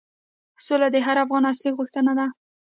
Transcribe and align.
سوله 0.65 0.87
د 0.91 0.97
هر 1.07 1.17
افغان 1.25 1.43
اصلي 1.51 1.71
غوښتنه 1.77 2.13
ده. 2.19 2.27